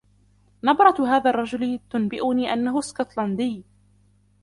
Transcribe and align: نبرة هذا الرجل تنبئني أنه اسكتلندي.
نبرة 0.63 0.95
هذا 1.07 1.29
الرجل 1.29 1.79
تنبئني 1.89 2.53
أنه 2.53 2.79
اسكتلندي. 2.79 3.63